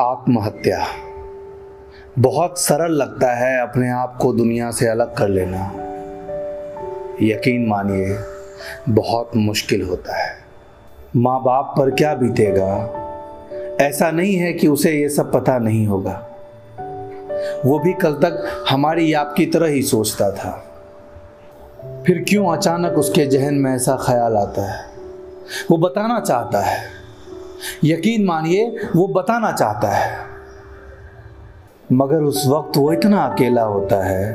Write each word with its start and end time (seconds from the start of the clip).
आत्महत्या। 0.00 0.86
बहुत 2.18 2.58
सरल 2.58 2.92
लगता 2.92 3.34
है 3.34 3.60
अपने 3.60 3.90
आप 3.90 4.18
को 4.22 4.32
दुनिया 4.32 4.70
से 4.70 4.88
अलग 4.88 5.16
कर 5.16 5.28
लेना। 5.28 5.72
यकीन 7.22 7.66
मानिए, 7.66 8.18
बहुत 8.88 9.30
मुश्किल 9.36 9.82
होता 9.82 10.16
है। 10.16 10.32
माँ 11.16 11.42
बाप 11.42 11.74
पर 11.78 11.90
क्या 11.90 12.14
बीतेगा? 12.14 12.90
ऐसा 13.80 14.10
नहीं 14.10 14.36
है 14.36 14.52
कि 14.52 14.68
उसे 14.68 14.92
ये 14.92 15.08
सब 15.08 15.32
पता 15.32 15.58
नहीं 15.58 15.86
होगा। 15.86 16.28
वो 17.64 17.78
भी 17.78 17.92
कल 17.92 18.12
तक 18.12 18.64
हमारी 18.70 19.12
आपकी 19.12 19.46
तरह 19.46 19.66
ही 19.66 19.82
सोचता 19.82 20.30
था। 20.30 20.64
फिर 22.06 22.24
क्यों 22.28 22.56
अचानक 22.56 22.92
उसके 22.92 23.26
जहन 23.26 23.54
में 23.54 23.74
ऐसा 23.74 23.98
ख्याल 24.06 24.36
आता 24.36 24.72
है? 24.72 24.95
वो 25.70 25.76
बताना 25.76 26.20
चाहता 26.20 26.60
है। 26.60 26.90
यकीन 27.84 28.24
मानिए, 28.24 28.76
वो 28.96 29.06
बताना 29.08 29.52
चाहता 29.52 29.88
है। 29.88 30.26
मगर 31.92 32.16
उस 32.16 32.46
वक्त 32.46 32.76
वो 32.76 32.92
इतना 32.92 33.22
अकेला 33.22 33.62
होता 33.62 34.04
है 34.04 34.32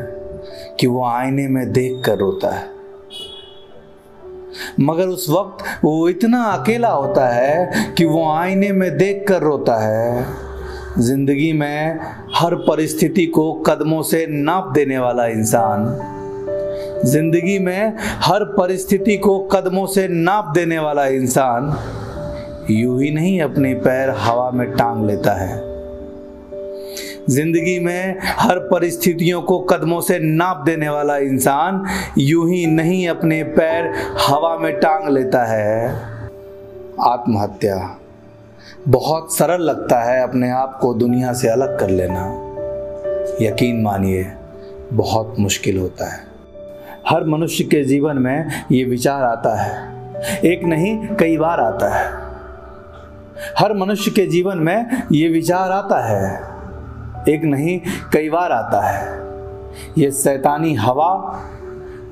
कि 0.79 0.87
वो 0.87 1.03
आईने 1.05 1.47
में 1.47 1.71
देख 1.71 2.03
कर 2.05 2.17
रोता 2.17 2.49
है। 2.49 2.69
मगर 4.79 5.07
उस 5.07 5.29
वक्त 5.29 5.65
वो 5.83 6.09
इतना 6.09 6.43
अकेला 6.43 6.89
होता 6.89 7.27
है 7.29 7.93
कि 7.93 8.05
वो 8.05 8.31
आईने 8.31 8.71
में 8.71 8.97
देख 8.97 9.25
कर 9.27 9.41
रोता 9.41 9.77
है। 9.77 10.25
ज़िंदगी 10.99 11.53
में 11.53 11.99
हर 12.35 12.55
परिस्थिति 12.55 13.25
को 13.25 13.53
कदमों 13.53 14.01
से 14.03 14.25
नाप 14.29 14.71
देने 14.73 14.97
वाला 14.97 15.25
इंसान 15.25 15.85
ज़िंदगी 17.05 17.57
में 17.59 17.97
हर 17.99 18.43
परिस्थिति 18.43 19.17
को 19.17 19.39
कदमों 19.39 19.85
से 19.87 20.07
नाप 20.07 20.51
देने 20.55 20.79
वाला 20.79 21.05
इंसान 21.07 21.75
यूँ 22.69 23.01
ही 23.01 23.11
नहीं 23.11 23.41
अपने 23.41 23.73
पैर 23.73 24.09
हवा 24.09 24.49
में 24.51 24.71
टांग 24.71 25.05
लेता 25.05 25.33
है। 25.33 25.59
ज़िंदगी 27.29 27.79
में 27.79 28.19
हर 28.39 28.59
परिस्थितियों 28.59 29.41
को 29.41 29.59
कदमों 29.59 29.99
से 30.01 30.19
नाप 30.19 30.63
देने 30.65 30.89
वाला 30.89 31.17
इंसान 31.17 31.85
यूँ 32.17 32.49
ही 32.49 32.65
नहीं 32.65 33.07
अपने 33.07 33.43
पैर 33.43 33.91
हवा 34.27 34.57
में 34.57 34.73
टांग 34.79 35.09
लेता 35.09 35.45
है। 35.45 35.87
आत्महत्या 37.01 37.97
बहुत 38.87 39.37
सरल 39.37 39.61
लगता 39.61 40.03
है 40.03 40.21
अपने 40.23 40.49
आप 40.51 40.79
को 40.81 40.93
दुनिया 40.93 41.33
से 41.33 41.47
अलग 41.47 41.79
कर 41.79 41.89
लेना। 41.89 42.25
यकीन 43.41 43.81
मानिए, 43.81 44.25
बहुत 44.93 45.35
मुश्किल 45.39 45.77
होता 45.77 46.13
है। 46.13 46.30
हर 47.09 47.23
मनुष्य 47.23 47.63
के 47.63 47.83
जीवन 47.83 48.17
में 48.17 48.65
ये 48.71 48.83
विचार 48.83 49.23
आता 49.23 49.61
है। 49.61 49.91
एक 50.45 50.63
नहीं, 50.63 51.07
कई 51.07 51.37
बार 51.37 51.59
आता 51.59 51.95
है। 51.95 52.11
हर 53.59 53.73
मनुष्य 53.73 54.11
के 54.11 54.25
जीवन 54.25 54.57
में 54.57 55.03
ये 55.11 55.29
विचार 55.29 55.71
आता 55.71 56.05
है। 56.05 56.35
एक 57.29 57.43
नहीं, 57.43 57.81
कई 58.13 58.29
बार 58.29 58.51
आता 58.51 58.81
है। 58.81 59.21
ये 59.97 60.11
शैतानी 60.11 60.75
हवा 60.75 61.39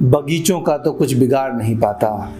बगीचों 0.04 0.62
का 0.62 0.78
तो 0.78 0.94
कुछ 0.94 1.14
बिगाड़ 1.14 1.54
नहीं 1.54 1.78
पाता। 1.78 2.32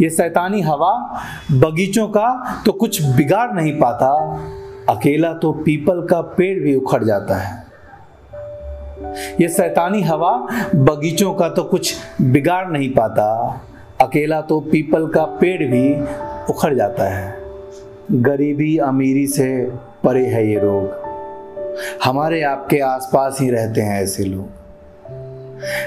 ये 0.00 0.10
शैतानी 0.10 0.60
हवा 0.60 1.20
बगीचों 1.52 2.08
का 2.08 2.62
तो 2.66 2.72
कुछ 2.72 3.02
बिगाड़ 3.02 3.52
नहीं 3.52 3.72
पाता। 3.72 4.40
अकेला 4.88 5.32
तो 5.32 5.52
पीपल 5.52 6.06
का 6.10 6.20
पेड़ 6.20 6.62
भी 6.62 6.74
उखड़ 6.74 7.04
जाता 7.04 7.36
है। 7.36 7.63
ये 9.40 9.48
शैतानी 9.48 10.02
हवा 10.02 10.48
बगीचों 10.74 11.34
का 11.34 11.48
तो 11.48 11.64
कुछ 11.64 11.94
बिगाड़ 12.22 12.66
नहीं 12.66 12.90
पाता। 12.90 13.60
अकेला 14.00 14.40
तो 14.40 14.60
पीपल 14.60 15.06
का 15.06 15.24
पेड़ 15.24 15.70
भी 15.70 16.00
उखड़ 16.50 16.74
जाता 16.74 17.04
है। 17.04 17.38
गरीबी 18.12 18.76
अमीरी 18.76 19.26
से 19.26 19.70
परे 20.04 20.26
है 20.26 20.48
ये 20.48 20.58
रोग। 20.58 21.04
हमारे 22.04 22.42
आपके 22.42 22.78
आसपास 22.78 23.38
ही 23.40 23.50
रहते 23.50 23.80
हैं 23.80 24.02
ऐसे 24.02 24.24
लोग। 24.24 24.48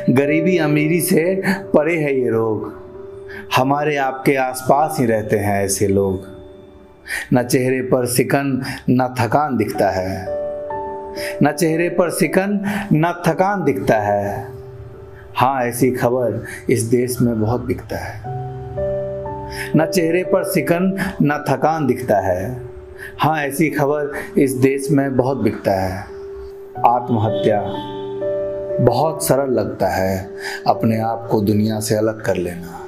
गरीबी 0.09 0.57
अमीरी 0.57 1.01
से 1.01 1.43
परे 1.45 1.97
है 1.97 2.19
ये 2.19 2.29
रोग। 2.29 2.87
हमारे 3.55 3.97
आपके 3.97 4.35
आसपास 4.35 4.97
ही 4.99 5.05
रहते 5.05 5.37
हैं 5.37 5.65
ऐसे 5.65 5.87
लोग। 5.87 6.25
न 7.33 7.43
चेहरे 7.43 7.81
पर 7.81 8.05
सिकन, 8.05 8.63
न 8.89 9.15
थकान 9.19 9.57
दिखता 9.57 9.89
है। 9.89 10.46
न 11.43 11.51
चेहरे 11.51 11.89
पर 11.89 12.09
सिकन, 12.09 12.65
न 12.93 13.23
थकान 13.27 13.63
दिखता 13.63 13.97
है। 13.97 14.47
हाँ 15.35 15.63
ऐसी 15.65 15.91
खबर 15.91 16.43
इस 16.69 16.83
देश 16.83 17.21
में 17.21 17.41
बहुत 17.41 17.65
बिकता 17.65 17.97
है। 17.97 18.37
न 19.77 19.91
चेहरे 19.95 20.23
पर 20.23 20.43
सिकन, 20.43 21.13
न 21.21 21.45
थकान 21.49 21.87
दिखता 21.87 22.17
है। 22.17 22.61
हाँ 23.19 23.37
ऐसी 23.39 23.69
खबर 23.69 24.11
इस 24.41 24.53
देश 24.53 24.91
में 24.91 25.17
बहुत 25.17 25.37
बिकता 25.37 25.71
है। 25.71 26.01
आत्महत्या 26.87 27.63
बहुत 28.85 29.25
सरल 29.25 29.49
लगता 29.49 29.87
है। 29.87 30.29
अपने 30.67 30.99
आप 30.99 31.27
को 31.31 31.41
दुनिया 31.41 31.79
से 31.79 31.95
अलग 31.95 32.25
कर 32.25 32.35
लेना। 32.35 32.87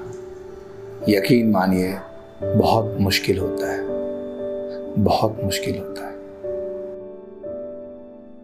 यकीन 1.09 1.51
मानिए, 1.51 1.95
बहुत 2.43 2.97
मुश्किल 3.01 3.39
होता 3.39 3.71
है। 3.71 3.79
बहुत 5.03 5.37
मुश्किल 5.43 5.77
होता 5.77 6.05
है। 6.05 6.08